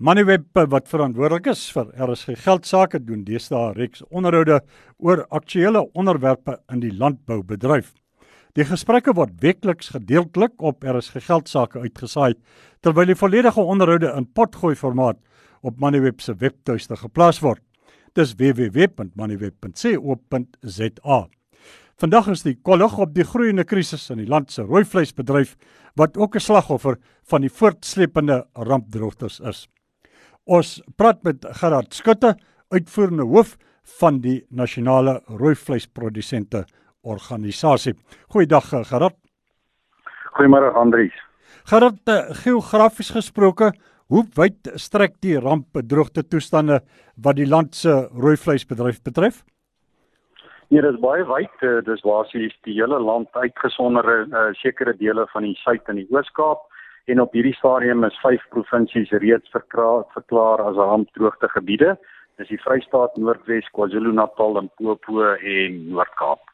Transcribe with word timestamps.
Moneyweb 0.00 0.56
wat 0.72 0.86
verantwoordelik 0.88 1.50
is 1.52 1.66
vir 1.76 1.90
RSG 2.00 2.32
geldsaake 2.40 3.04
doen 3.04 3.20
deesdae 3.20 3.76
reeks 3.76 4.00
onderhoude 4.08 4.64
oor 4.96 5.28
aktuelle 5.28 5.92
onderwerpe 5.92 6.56
in 6.72 6.80
die 6.80 6.96
landboubedryf. 6.96 7.92
Die 8.56 8.64
gesprekke 8.64 9.12
word 9.12 9.36
weekliks 9.42 9.90
gedeeltelik 9.92 10.56
op 10.64 10.80
RSG 10.88 11.20
geldsaake 11.26 11.84
uitgesaai 11.84 12.32
terwyl 12.80 13.12
die 13.12 13.20
volledige 13.20 13.60
onderhoude 13.60 14.08
in 14.16 14.24
potgooi 14.24 14.72
formaat 14.72 15.20
op 15.60 15.76
Moneyweb 15.76 16.24
se 16.24 16.32
webtuiste 16.32 16.96
geplaas 16.96 17.44
word. 17.44 17.60
Dis 18.16 18.32
www.moneyweb.co.za. 18.40 21.20
Vandag 22.00 22.32
is 22.32 22.40
die 22.46 22.54
kollig 22.56 22.96
op 22.96 23.12
die 23.12 23.28
groeiende 23.28 23.68
krisis 23.68 24.08
in 24.08 24.24
die 24.24 24.32
land 24.32 24.48
se 24.48 24.64
rooi 24.64 24.88
vleisbedryf 24.88 25.60
wat 26.00 26.16
ook 26.16 26.36
'n 26.36 26.40
slagoffer 26.40 26.96
van 27.28 27.44
die 27.44 27.52
voortsleepende 27.52 28.46
rampdroogtes 28.54 29.40
is. 29.40 29.68
Ons 30.48 30.78
praat 30.96 31.22
met 31.24 31.44
Gerard 31.60 31.92
Skutte, 31.94 32.34
uitvoerende 32.72 33.26
hoof 33.28 33.56
van 34.00 34.20
die 34.20 34.40
Nasionale 34.50 35.20
Rooi 35.26 35.54
Vleisprodusente 35.54 36.64
Organisasie. 37.02 37.94
Goeiedag 38.32 38.70
Gerard. 38.88 39.16
Goeiemôre 40.36 40.72
Andries. 40.74 41.14
Gerard, 41.64 42.00
eh, 42.08 42.30
geografies 42.44 43.10
gesproke, 43.10 43.72
hoe 44.08 44.24
wyd 44.34 44.70
strek 44.74 45.20
die 45.20 45.38
rampdroogte 45.38 46.22
toestande 46.22 46.80
wat 47.16 47.36
die 47.36 47.46
land 47.46 47.74
se 47.74 48.08
rooi 48.14 48.36
vleisbedryf 48.36 49.02
betref? 49.02 49.44
Nee, 50.70 50.80
dit 50.82 50.94
is 50.94 51.00
baie 51.02 51.24
wyd. 51.26 51.62
Uh, 51.62 51.80
dis 51.82 52.02
basies 52.06 52.54
die 52.66 52.74
hele 52.74 52.98
land 53.02 53.28
uitgesonder 53.34 54.06
uh, 54.26 54.50
sekere 54.54 54.94
dele 54.96 55.26
van 55.32 55.42
die 55.42 55.56
Suid 55.62 55.88
en 55.90 55.98
die 55.98 56.06
Oos-Kaap 56.10 56.69
en 57.06 57.20
op 57.20 57.32
hierdie 57.32 57.56
stadium 57.58 58.04
is 58.04 58.18
vyf 58.22 58.42
provinsies 58.54 59.10
reeds 59.22 59.50
verklaar, 59.54 60.04
verklaar 60.14 60.62
as 60.68 60.78
rampdroogte 60.78 61.48
gebiede. 61.54 61.96
Dis 62.40 62.48
die 62.48 62.60
Vrystaat, 62.62 63.16
Noordwes, 63.20 63.68
KwaZulu-Natal, 63.76 64.54
Limpopo 64.56 65.24
en 65.36 65.80
Noord-Kaap. 65.90 66.46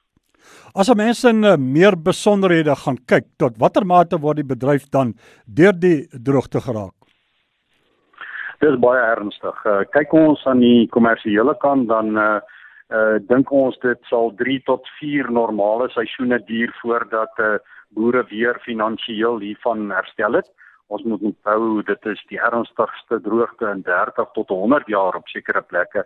As 0.74 0.90
mense 0.94 1.30
in 1.30 1.44
uh, 1.44 1.56
meer 1.56 1.96
besonderhede 1.98 2.74
gaan 2.82 2.98
kyk, 3.10 3.28
tot 3.40 3.56
watter 3.62 3.86
mate 3.86 4.18
word 4.22 4.42
die 4.42 4.50
bedryf 4.54 4.86
dan 4.94 5.14
deur 5.46 5.74
die 5.74 6.06
droogte 6.12 6.62
geraak? 6.62 6.94
Dit 8.60 8.70
is 8.72 8.80
baie 8.80 9.02
ernstig. 9.12 9.56
Uh, 9.66 9.82
kyk 9.92 10.14
ons 10.16 10.42
aan 10.48 10.62
die 10.64 10.86
kommersiële 10.94 11.56
kant 11.62 11.88
dan 11.92 12.14
uh, 12.16 12.36
uh 12.94 13.16
dink 13.26 13.50
ons 13.50 13.74
dit 13.82 13.98
sal 14.06 14.30
3 14.38 14.60
tot 14.68 14.86
4 15.00 15.32
normale 15.34 15.88
seisoene 15.94 16.38
duur 16.46 16.70
voordat 16.82 17.42
uh 17.42 17.56
boere 17.96 18.24
weer 18.30 18.60
finansiëel 18.68 19.40
hiervan 19.44 19.90
herstel 19.90 20.38
het. 20.40 20.48
Ons 20.86 21.02
moet 21.02 21.22
onthou 21.32 21.82
dit 21.82 22.08
is 22.12 22.22
die 22.30 22.38
ernstigste 22.38 23.20
droogte 23.20 23.70
in 23.72 23.82
30 23.82 24.28
tot 24.38 24.52
100 24.54 24.86
jaar 24.92 25.16
op 25.18 25.28
sekere 25.28 25.62
plekke. 25.62 26.04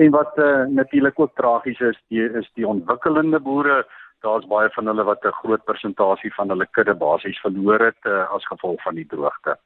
En 0.00 0.10
wat 0.10 0.38
uh 0.38 0.64
natuurlik 0.68 1.20
ook 1.20 1.34
tragies 1.36 1.80
is, 1.80 1.98
die 2.08 2.24
is 2.40 2.48
die 2.54 2.66
ontwikkelende 2.66 3.40
boere, 3.40 3.82
daar's 4.24 4.46
baie 4.46 4.70
van 4.76 4.86
hulle 4.86 5.04
wat 5.04 5.24
'n 5.24 5.38
groot 5.42 5.64
persentasie 5.64 6.34
van 6.34 6.48
hulle 6.48 6.66
kudde 6.70 6.94
basies 6.94 7.40
verloor 7.40 7.80
het 7.90 8.02
uh, 8.06 8.30
as 8.30 8.46
gevolg 8.46 8.82
van 8.82 8.94
die 8.94 9.06
droogte. 9.06 9.56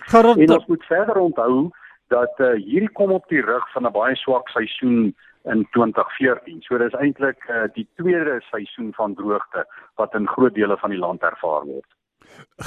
Gerard, 0.00 0.38
en 0.38 0.52
ons 0.52 0.66
moet 0.66 0.84
verder 0.84 1.16
onthou 1.16 1.70
dat 2.08 2.34
uh, 2.38 2.52
hierdie 2.64 2.92
kom 2.92 3.12
op 3.12 3.28
die 3.28 3.42
rug 3.42 3.72
van 3.72 3.86
'n 3.86 3.92
baie 3.92 4.16
swak 4.16 4.48
seisoen 4.48 5.14
in 5.44 5.66
2014. 5.70 6.62
So 6.62 6.78
dis 6.78 6.94
eintlik 6.98 7.38
uh, 7.48 7.66
die 7.74 7.86
tweede 7.96 8.40
seisoen 8.50 8.92
van 8.96 9.14
droogte 9.14 9.64
wat 9.96 10.14
in 10.14 10.28
groot 10.28 10.54
dele 10.54 10.76
van 10.76 10.90
die 10.90 10.98
land 10.98 11.22
ervaar 11.22 11.64
word. 11.66 11.88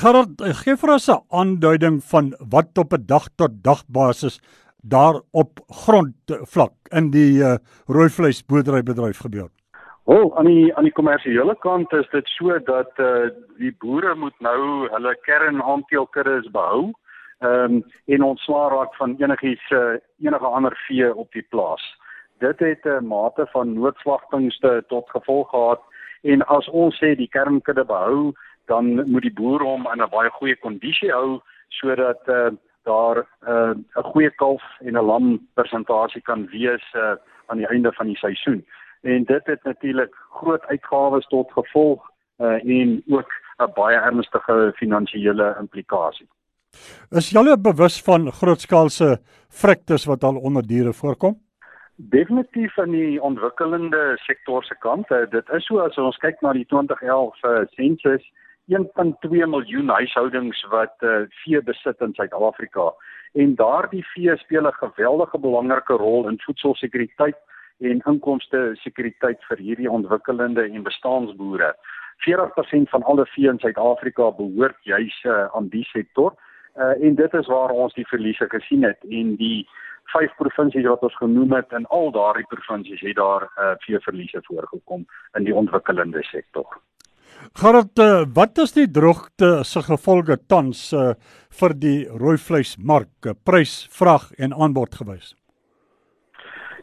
Gerard, 0.02 0.42
eh, 0.42 0.56
gee 0.64 0.76
vir 0.76 0.94
ons 0.94 1.08
'n 1.10 1.24
aanduiding 1.30 2.02
van 2.04 2.34
wat 2.50 2.78
op 2.78 2.94
'n 2.94 3.06
dag 3.06 3.28
tot 3.36 3.64
dag 3.64 3.84
basis 3.88 4.40
daar 4.82 5.22
op 5.32 5.60
grondvlak 5.68 6.74
in 6.90 7.12
die 7.12 7.40
uh, 7.40 7.58
rooi 7.88 8.10
vleisboerderybedryf 8.10 9.18
gebeur. 9.18 9.50
Wel, 10.06 10.38
aan 10.38 10.46
die 10.46 10.76
aan 10.76 10.84
die 10.84 10.94
kommersiële 10.94 11.56
kant 11.60 11.94
is 11.94 12.10
dit 12.12 12.28
so 12.28 12.60
dat 12.60 12.92
uh, 12.98 13.30
die 13.58 13.76
boere 13.80 14.16
moet 14.16 14.40
nou 14.40 14.90
hulle 14.90 15.16
kernaanteelkuddes 15.22 16.52
behou. 16.52 16.92
Ehm 17.40 17.74
um, 17.74 17.84
en 18.06 18.24
ontslaa 18.24 18.68
raak 18.70 18.96
van 18.96 19.16
enigiets 19.18 19.70
uh, 19.70 19.98
enige 20.20 20.46
ander 20.46 20.76
vee 20.88 21.16
op 21.16 21.32
die 21.32 21.46
plaas 21.50 21.84
dit 22.42 22.60
het 22.60 22.86
'n 22.86 23.06
mate 23.06 23.46
van 23.54 23.74
noodslagtingste 23.74 24.84
tot 24.88 25.10
gevolg 25.10 25.50
gehad 25.50 25.82
en 26.22 26.46
as 26.46 26.70
ons 26.70 26.96
sê 27.04 27.16
die 27.16 27.30
kernkudde 27.30 27.86
behou 27.86 28.34
dan 28.66 29.12
moet 29.12 29.22
die 29.22 29.38
boer 29.40 29.62
hom 29.62 29.88
in 29.94 30.02
'n 30.02 30.10
baie 30.10 30.30
goeie 30.30 30.56
kondisie 30.56 31.12
hou 31.12 31.40
sodat 31.70 32.22
uh, 32.28 32.52
daar 32.84 33.18
eh, 33.40 33.72
'n 33.74 33.86
uh, 33.96 34.04
goeie 34.12 34.32
kalf 34.36 34.64
en 34.80 34.94
'n 34.94 35.06
lam 35.06 35.48
persentasie 35.54 36.22
kan 36.22 36.48
wees 36.48 36.86
uh, 36.94 37.14
aan 37.46 37.58
die 37.58 37.68
einde 37.68 37.92
van 37.94 38.08
die 38.08 38.18
seisoen. 38.18 38.66
En 39.02 39.24
dit 39.24 39.46
het 39.46 39.64
natuurlik 39.64 40.16
groot 40.30 40.66
uitgawes 40.66 41.28
tot 41.28 41.52
gevolg 41.52 42.10
uh, 42.38 42.66
en 42.80 43.04
ook 43.08 43.32
'n 43.58 43.72
baie 43.74 43.98
ernstige 43.98 44.72
finansiële 44.76 45.56
implikasie. 45.60 46.28
Is 47.10 47.30
julle 47.30 47.58
bewus 47.60 48.02
van 48.02 48.32
grootskaalse 48.32 49.20
vriktes 49.50 50.06
wat 50.06 50.24
al 50.24 50.36
onder 50.36 50.68
diere 50.68 50.94
voorkom? 50.94 51.40
Definitief 51.96 52.78
in 52.78 52.92
die 52.92 53.22
ontwikkelende 53.22 54.18
sektor 54.26 54.64
se 54.64 54.76
kant. 54.80 55.10
Uh, 55.12 55.30
dit 55.30 55.50
is 55.50 55.66
so 55.66 55.80
as 55.80 55.98
ons 55.98 56.18
kyk 56.18 56.42
na 56.42 56.54
die 56.54 56.66
2011 56.66 57.44
uh, 57.44 57.62
sensus 57.76 58.24
1.2 58.72 59.48
miljoen 59.48 59.90
huishoudings 59.90 60.62
wat 60.72 60.96
uh, 61.04 61.26
vee 61.44 61.62
besit 61.62 62.02
in 62.02 62.14
Suid-Afrika 62.14 62.92
en 63.34 63.56
daardie 63.56 64.04
vee 64.14 64.36
speel 64.38 64.68
'n 64.68 64.80
geweldige 64.80 65.40
belangrike 65.40 65.94
rol 65.94 66.28
in 66.30 66.40
voedselsekuriteit 66.46 67.38
en 67.80 68.02
inkomste 68.06 68.72
sekuriteit 68.84 69.44
vir 69.50 69.58
hierdie 69.58 69.90
ontwikkelende 69.90 70.64
en 70.64 70.84
bestaansboere. 70.84 71.76
40% 72.28 72.90
van 72.90 73.04
alle 73.04 73.26
vee 73.26 73.50
in 73.50 73.60
Suid-Afrika 73.60 74.32
behoort 74.32 74.78
juis 74.84 75.24
uh, 75.24 75.46
aan 75.56 75.68
die 75.68 75.84
sektor 75.84 76.36
uh, 76.76 76.96
en 77.06 77.16
dit 77.16 77.34
is 77.34 77.48
waar 77.48 77.70
ons 77.70 77.94
die 77.94 78.08
verliese 78.08 78.48
gesien 78.50 78.84
het 78.84 79.00
en 79.10 79.36
die 79.36 79.68
vyf 80.14 80.32
provinsies 80.38 80.88
wat 80.90 81.04
ons 81.08 81.18
genoem 81.20 81.54
het 81.56 81.74
en 81.78 81.86
al 81.90 82.12
daardie 82.12 82.48
provinsies 82.52 83.02
het 83.06 83.18
daar 83.20 83.48
uh, 83.48 83.74
veeverliese 83.86 84.42
voorgekom 84.48 85.06
in 85.38 85.44
die 85.48 85.56
ontwikkelende 85.56 86.24
sektor. 86.24 86.68
Gerard, 87.58 88.00
uh, 88.00 88.24
wat 88.36 88.58
is 88.62 88.76
die 88.76 88.88
droogte 88.92 89.64
se 89.66 89.82
gevolge 89.82 90.38
tans 90.48 90.92
uh, 90.94 91.14
vir 91.60 91.74
die 91.74 92.00
rooi 92.08 92.38
vleismark, 92.38 93.14
uh, 93.26 93.34
prys, 93.46 93.88
vrag 93.92 94.30
en 94.38 94.54
aanbod 94.54 94.96
gewys? 94.96 95.34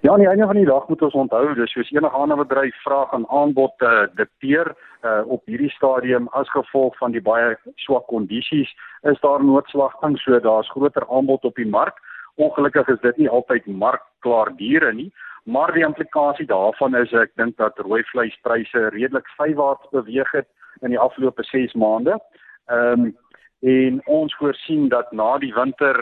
Ja, 0.03 0.13
aan 0.13 0.23
die 0.23 0.29
einde 0.29 0.47
van 0.47 0.57
die 0.57 0.67
dag 0.67 0.89
moet 0.89 1.03
ons 1.03 1.15
onthou, 1.15 1.55
dis 1.59 1.73
soos 1.75 1.89
enige 1.91 2.15
ander 2.15 2.39
bedryf 2.39 2.77
vraag 2.85 3.15
en 3.17 3.25
aanbod 3.35 3.73
te 3.83 3.89
uh, 3.89 4.05
dikteer 4.19 4.71
uh, 5.03 5.23
op 5.27 5.43
hierdie 5.51 5.73
stadium 5.75 6.29
as 6.39 6.51
gevolg 6.55 6.95
van 7.01 7.15
die 7.15 7.23
baie 7.23 7.57
swak 7.83 8.07
kondisies 8.07 8.71
is 9.11 9.19
daar 9.25 9.43
noodslagting, 9.43 10.15
so 10.23 10.39
daar's 10.43 10.71
groter 10.71 11.07
aanbod 11.11 11.45
op 11.45 11.59
die 11.59 11.67
mark. 11.67 11.99
Ongelukkig 12.39 12.89
is 12.89 13.01
dit 13.03 13.17
nie 13.17 13.29
altyd 13.29 13.67
markklaar 13.67 14.53
diere 14.57 14.93
nie, 14.95 15.09
maar 15.43 15.73
die 15.75 15.83
implikasie 15.83 16.47
daarvan 16.47 16.95
is 16.95 17.13
ek 17.13 17.33
dink 17.41 17.57
dat 17.59 17.79
rooi 17.83 18.05
vleispryse 18.13 18.89
redelik 18.95 19.27
sywaarts 19.35 19.91
beweeg 19.91 20.31
het 20.37 20.47
in 20.87 20.95
die 20.95 21.01
afgelope 21.03 21.43
6 21.51 21.75
maande. 21.75 22.19
Ehm 22.71 23.09
um, 23.09 23.17
en 23.67 23.97
ons 24.07 24.35
voorsien 24.39 24.85
dat 24.89 25.11
na 25.13 25.33
die 25.43 25.51
winter 25.55 25.97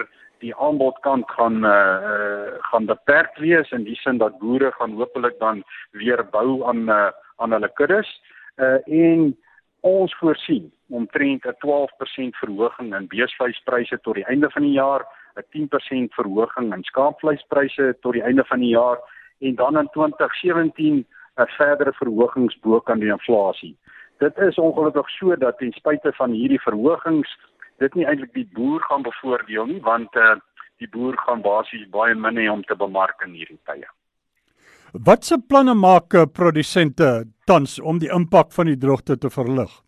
die 0.44 0.52
aanbodkant 0.60 1.30
gaan 1.30 1.64
eh 1.64 1.70
uh, 1.72 2.52
gaan 2.68 2.86
beperk 2.86 3.38
wees 3.40 3.70
in 3.72 3.84
die 3.84 3.96
sin 3.96 4.18
dat 4.18 4.38
boere 4.38 4.72
gaan 4.72 4.92
hopelik 4.92 5.38
dan 5.38 5.64
weer 5.90 6.24
bou 6.30 6.64
aan 6.68 6.88
uh, 6.88 7.10
aan 7.36 7.52
hulle 7.52 7.70
kuddes. 7.74 8.10
Eh 8.56 8.64
uh, 8.64 9.08
en 9.12 9.36
ons 9.80 10.16
voorsien 10.18 10.72
omtrent 10.88 11.44
'n 11.44 11.56
12% 11.64 12.36
verhoging 12.42 12.94
in 12.94 13.08
beesvleispryse 13.08 13.98
tot 14.00 14.14
die 14.14 14.24
einde 14.26 14.50
van 14.50 14.62
die 14.62 14.76
jaar 14.76 15.06
'n 15.36 15.44
10% 15.50 16.14
verhoging 16.14 16.72
in 16.74 16.82
skaapvleispryse 16.82 17.96
tot 18.00 18.12
die 18.12 18.22
einde 18.22 18.44
van 18.44 18.60
die 18.60 18.74
jaar 18.74 18.98
en 19.40 19.54
dan 19.54 19.78
in 19.78 19.88
2017 19.92 21.06
'n 21.36 21.50
verdere 21.58 21.92
verhogings 21.92 22.58
bo 22.60 22.80
kan 22.80 22.98
die 23.00 23.10
inflasie. 23.10 23.76
Dit 24.18 24.38
is 24.38 24.56
ongelukkig 24.56 25.10
so 25.10 25.36
dat 25.36 25.58
ten 25.58 25.72
spyte 25.72 26.12
van 26.12 26.30
hierdie 26.30 26.60
verhogings 26.60 27.36
dit 27.78 27.94
nie 27.94 28.06
eintlik 28.06 28.32
die 28.32 28.48
boer 28.52 28.80
gaan 28.80 29.02
bevoordeel 29.02 29.66
nie 29.66 29.80
want 29.80 30.16
uh, 30.16 30.36
die 30.80 30.88
boer 30.88 31.16
gaan 31.26 31.42
basies 31.42 31.88
baie 31.90 32.14
min 32.14 32.36
hê 32.36 32.48
om 32.52 32.62
te 32.62 32.76
bemark 32.76 33.22
in 33.26 33.34
hierdie 33.36 33.60
tye. 33.64 33.88
Watse 34.92 35.38
planne 35.48 35.74
maak 35.74 36.14
eh, 36.14 36.24
produsente 36.26 37.26
tans 37.46 37.80
om 37.80 37.98
die 37.98 38.12
impak 38.12 38.52
van 38.52 38.66
die 38.66 38.78
droogte 38.80 39.18
te 39.18 39.30
verlig? 39.30 39.82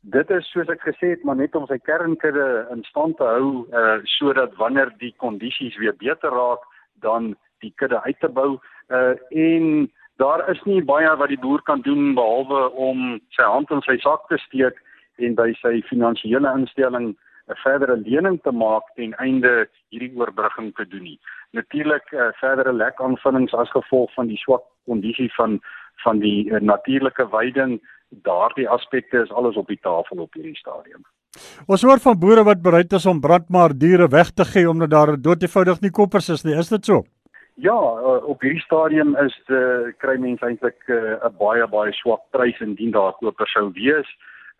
Dit 0.00 0.30
is 0.30 0.46
soos 0.48 0.68
ek 0.72 0.80
gesê 0.80 1.12
het, 1.12 1.24
maar 1.24 1.36
net 1.36 1.54
om 1.54 1.66
sy 1.68 1.76
kernkudde 1.84 2.66
in 2.72 2.82
stand 2.88 3.18
te 3.20 3.26
hou 3.28 3.66
uh 3.76 3.98
sodat 4.16 4.54
wanneer 4.56 4.88
die 4.98 5.12
kondisies 5.20 5.76
weer 5.76 5.96
beter 6.00 6.32
raak, 6.32 6.62
dan 7.04 7.34
die 7.60 7.72
kudde 7.76 8.00
uit 8.02 8.20
te 8.20 8.28
bou. 8.28 8.56
Uh 8.88 9.14
en 9.30 9.90
daar 10.16 10.48
is 10.48 10.62
nie 10.64 10.80
baie 10.80 11.10
wat 11.16 11.28
die 11.28 11.40
boer 11.40 11.60
kan 11.68 11.84
doen 11.84 12.14
behalwe 12.14 12.70
om 12.70 13.20
sy 13.36 13.44
hand 13.44 13.70
in 13.70 13.84
sy 13.84 13.98
sak 14.00 14.24
te 14.28 14.40
steek 14.46 14.80
en 15.20 15.36
by 15.36 15.52
sy 15.60 15.82
finansiële 15.92 16.48
instelling 16.56 17.12
'n 17.50 17.60
verdere 17.64 17.96
lening 17.96 18.40
te 18.42 18.52
maak 18.52 18.88
ten 18.96 19.12
einde 19.18 19.68
hierdie 19.90 20.16
oorbrugging 20.16 20.72
te 20.76 20.88
doen 20.88 21.02
nie. 21.02 21.20
Natuurlik 21.52 22.12
uh, 22.12 22.32
verdere 22.40 22.72
lekaanvullings 22.72 23.54
as 23.54 23.70
gevolg 23.70 24.12
van 24.14 24.26
die 24.32 24.40
swak 24.40 24.64
kondisie 24.86 25.32
van 25.36 25.60
van 26.04 26.18
die 26.18 26.48
uh, 26.48 26.60
natuurlike 26.60 27.28
weiding, 27.28 27.80
daardie 28.10 28.68
aspekte 28.68 29.22
is 29.22 29.30
alles 29.30 29.56
op 29.56 29.66
die 29.66 29.80
tafel 29.82 30.18
op 30.18 30.34
hierdie 30.34 30.56
stadium. 30.56 31.02
Ons 31.66 31.82
hoor 31.86 32.00
van 32.02 32.18
boere 32.18 32.44
wat 32.44 32.62
bereid 32.62 32.92
is 32.92 33.06
om 33.06 33.20
brandmaar 33.20 33.74
diere 33.78 34.08
weg 34.10 34.30
te 34.30 34.44
gee 34.44 34.68
omdat 34.68 34.90
daar 34.90 35.14
doodevoudig 35.16 35.80
nie 35.80 35.90
koppers 35.90 36.28
is 36.28 36.44
nie. 36.44 36.56
Is 36.58 36.68
dit 36.68 36.84
so? 36.84 37.04
Ja, 37.54 37.76
uh, 37.76 38.24
op 38.24 38.40
hierdie 38.40 38.62
stadium 38.64 39.14
is 39.20 39.34
die 39.46 39.92
kry 40.00 40.16
mense 40.18 40.46
eintlik 40.46 40.80
'n 40.88 41.20
uh, 41.22 41.30
baie 41.38 41.66
baie 41.68 41.92
swak 41.92 42.22
prys 42.30 42.60
indien 42.60 42.90
daar 42.90 43.12
kopers 43.20 43.52
sou 43.52 43.70
wees 43.72 44.08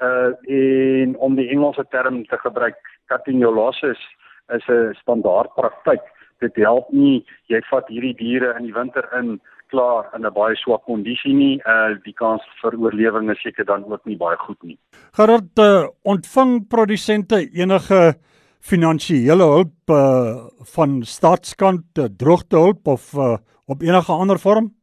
uh 0.00 0.32
en 0.49 1.17
om 1.17 1.35
die 1.37 1.49
Engelse 1.49 1.85
term 1.91 2.25
te 2.26 2.38
gebruik 2.38 2.76
cutting 3.08 3.41
your 3.41 3.55
losses 3.55 4.00
is 4.49 4.64
'n 4.69 4.94
standaard 5.00 5.55
praktyk 5.55 6.00
dit 6.41 6.56
help 6.56 6.93
nie 6.93 7.25
jy 7.49 7.61
vat 7.70 7.88
hierdie 7.88 8.17
diere 8.17 8.55
in 8.58 8.64
die 8.64 8.75
winter 8.75 9.08
in 9.19 9.41
klaar 9.71 10.11
in 10.17 10.27
'n 10.27 10.35
baie 10.35 10.57
swak 10.57 10.85
kondisie 10.85 11.35
nie 11.35 11.61
uh 11.67 11.95
die 12.05 12.15
kans 12.15 12.43
vir 12.63 12.77
oorlewing 12.79 13.31
is 13.31 13.43
seker 13.43 13.65
dan 13.65 13.85
ook 13.85 14.05
nie 14.07 14.17
baie 14.17 14.37
goed 14.37 14.63
nie 14.63 14.79
Gerard 15.13 15.59
uh, 15.59 15.89
ontvang 16.05 16.69
produsente 16.69 17.41
enige 17.53 18.15
finansiële 18.61 19.47
hulp 19.55 19.91
uh, 19.91 20.49
van 20.75 21.03
staatskant 21.03 21.99
uh, 21.99 22.05
droogtehulp 22.05 22.87
of 22.87 23.15
uh, 23.15 23.37
op 23.67 23.83
enige 23.83 24.13
ander 24.13 24.39
vorm 24.39 24.75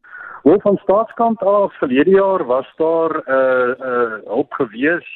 Wel 0.48 0.60
van 0.60 0.78
staatskant 0.78 1.42
af 1.44 1.78
verlede 1.78 2.10
jaar 2.10 2.45
was 2.45 2.68
daar 2.75 3.12
'n 3.12 3.31
uh, 3.31 3.88
uh, 3.92 4.13
hulp 4.25 4.51
gewees. 4.54 5.07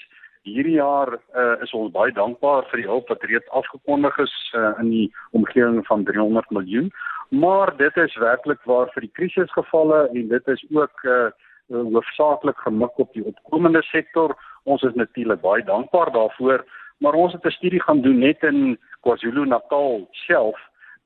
Hierdie 0.42 0.80
jaar 0.80 1.14
uh, 1.14 1.62
is 1.62 1.74
ons 1.78 1.92
baie 1.94 2.12
dankbaar 2.18 2.66
vir 2.72 2.82
die 2.82 2.88
hulp 2.90 3.12
wat 3.14 3.24
reeds 3.30 3.50
afgekondig 3.54 4.16
is 4.24 4.34
uh, 4.58 4.72
in 4.82 4.90
die 4.90 5.08
omgewing 5.38 5.84
van 5.86 6.06
300 6.08 6.50
miljoen. 6.50 6.90
Maar 7.30 7.76
dit 7.78 7.98
is 7.98 8.16
werklik 8.18 8.64
waar 8.66 8.90
vir 8.96 9.06
die 9.06 9.14
krisisgevalle 9.20 10.08
en 10.10 10.32
dit 10.34 10.48
is 10.56 10.64
ook 10.74 11.06
uh, 11.06 11.30
hoofsaaklik 11.70 12.58
gemik 12.66 12.98
op 13.00 13.14
die 13.14 13.26
opkomende 13.26 13.84
sektor. 13.92 14.34
Ons 14.64 14.82
is 14.82 14.98
natuurlik 14.98 15.46
baie 15.46 15.64
dankbaar 15.64 16.12
daarvoor, 16.12 16.66
maar 17.06 17.14
ons 17.14 17.34
het 17.34 17.46
'n 17.46 17.58
studie 17.60 17.82
gaan 17.82 18.02
doen 18.02 18.20
net 18.20 18.44
in 18.44 18.78
KwaZulu-Natal 19.06 20.08
self 20.26 20.58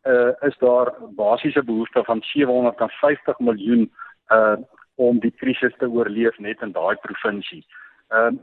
uh, 0.08 0.32
is 0.48 0.58
daar 0.58 0.94
basiese 1.16 1.64
behoefte 1.64 2.04
van 2.04 2.22
750 2.22 3.40
miljoen 3.40 3.92
uh 4.32 4.56
om 4.98 5.20
die 5.20 5.34
krisis 5.36 5.74
te 5.78 5.90
oorleef 5.92 6.38
net 6.40 6.62
in 6.62 6.72
daai 6.72 6.96
provinsie. 6.96 7.66
Ehm 8.10 8.36
uh, 8.36 8.40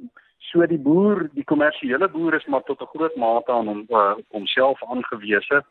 so 0.50 0.66
die 0.66 0.78
boer, 0.78 1.28
die 1.36 1.44
kommersiële 1.44 2.08
boer 2.12 2.34
is 2.34 2.46
maar 2.46 2.62
tot 2.68 2.82
'n 2.82 2.92
groot 2.94 3.16
mate 3.16 3.52
aan 3.52 3.66
hom 3.66 3.86
uh, 3.90 4.14
homself 4.28 4.82
aangewese. 4.82 5.62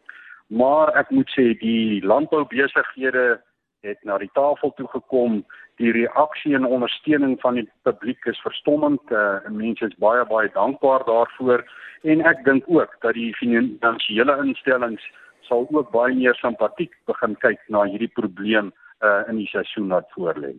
Maar 0.47 0.91
ek 0.95 1.09
moet 1.09 1.29
sê 1.29 1.53
die 1.59 2.05
landboubesighede 2.05 3.41
het 3.81 4.03
na 4.03 4.17
die 4.17 4.29
tafel 4.33 4.73
toe 4.75 4.87
gekom. 4.87 5.45
Die 5.75 5.91
reaksie 5.91 6.55
en 6.55 6.65
ondersteuning 6.65 7.39
van 7.41 7.53
die 7.53 7.69
publiek 7.81 8.25
is 8.25 8.41
verstommend. 8.41 9.01
Uh, 9.11 9.39
mense 9.49 9.85
is 9.85 9.97
baie 9.97 10.25
baie 10.25 10.49
dankbaar 10.53 11.05
daarvoor 11.05 11.65
en 12.01 12.21
ek 12.25 12.43
dink 12.43 12.63
ook 12.67 12.95
dat 13.01 13.13
die 13.13 13.33
finansiële 13.35 14.37
instellings 14.43 15.03
sal 15.41 15.67
ook 15.69 15.91
baie 15.91 16.15
meer 16.15 16.35
simpatiek 16.35 16.93
begin 17.05 17.35
kyk 17.35 17.59
na 17.67 17.83
hierdie 17.83 18.13
probleem 18.19 18.71
uh, 19.01 19.21
in 19.27 19.41
die 19.41 19.49
seisoen 19.49 19.89
wat 19.89 20.09
voorlê. 20.17 20.53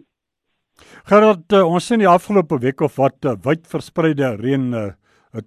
Gerard, 1.11 1.47
uh, 1.53 1.63
ons 1.67 1.87
sien 1.87 2.03
die 2.03 2.09
afgelope 2.09 2.59
week 2.63 2.81
of 2.81 2.97
wat 3.01 3.27
uh, 3.27 3.37
wyd 3.45 3.67
verspreide 3.71 4.35
reën 4.41 4.69
uh, 4.75 4.89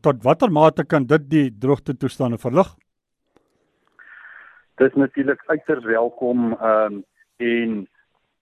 tot 0.06 0.24
watter 0.24 0.52
mate 0.52 0.86
kan 0.86 1.06
dit 1.08 1.30
die 1.30 1.48
droogte 1.50 1.96
toestande 1.98 2.38
verlig? 2.42 2.70
Dit 4.82 4.92
is 4.92 5.00
natuurlik 5.00 5.44
uiters 5.48 5.86
welkom 5.88 6.54
um, 6.60 7.04
en 7.38 7.86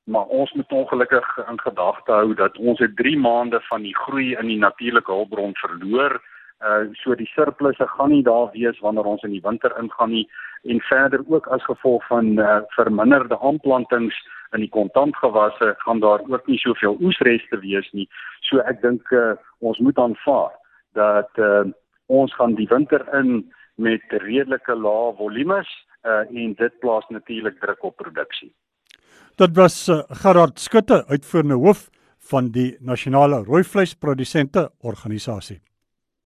maar 0.04 0.26
ons 0.36 0.52
moet 0.54 0.72
ongelukkig 0.72 1.28
in 1.48 1.60
gedagte 1.60 2.12
hou 2.12 2.34
dat 2.36 2.58
ons 2.58 2.80
het 2.84 2.96
3 3.00 3.18
maande 3.20 3.62
van 3.70 3.86
die 3.86 3.96
groei 3.96 4.34
in 4.36 4.50
die 4.52 4.60
natuurlike 4.60 5.12
hulpbron 5.12 5.56
verloor. 5.62 6.18
Uh 6.64 6.88
so 7.04 7.16
die 7.16 7.28
surplusse 7.28 7.88
gaan 7.88 8.10
nie 8.10 8.24
daar 8.24 8.50
wees 8.54 8.80
wanneer 8.80 9.06
ons 9.06 9.24
in 9.28 9.34
die 9.36 9.44
winter 9.44 9.74
ingaan 9.82 10.10
nie 10.10 10.28
en 10.64 10.80
verder 10.80 11.24
ook 11.28 11.48
as 11.48 11.64
gevolg 11.64 12.06
van 12.08 12.40
uh, 12.40 12.62
verminderde 12.76 13.40
aanplantings 13.40 14.16
in 14.56 14.64
die 14.64 14.70
kontantgewasse 14.70 15.74
gaan 15.78 16.00
daar 16.00 16.22
ook 16.28 16.48
nie 16.48 16.58
soveel 16.58 16.96
oesreste 17.02 17.60
wees 17.60 17.90
nie. 17.92 18.08
So 18.48 18.64
ek 18.64 18.80
dink 18.82 19.12
uh, 19.12 19.34
ons 19.60 19.80
moet 19.84 20.00
aanvaar 20.00 20.54
dat 20.96 21.42
uh, 21.42 21.66
ons 22.08 22.36
gaan 22.40 22.56
die 22.56 22.70
winter 22.72 23.04
in 23.20 23.42
met 23.76 24.16
redelike 24.24 24.76
lae 24.78 25.12
volumes 25.20 25.68
uh, 26.06 26.24
en 26.30 26.56
dit 26.60 26.80
plaas 26.80 27.10
natuurlik 27.10 27.60
druk 27.60 27.84
op 27.84 27.98
produksie. 27.98 28.54
Dit 29.36 29.56
was 29.58 29.90
Gerard 30.22 30.60
Skutte, 30.60 31.04
uitvoerende 31.10 31.58
hoof 31.58 31.90
van 32.30 32.52
die 32.56 32.78
Nasionale 32.80 33.44
Rooivleisprodusente 33.44 34.70
Organisasie. 34.80 35.60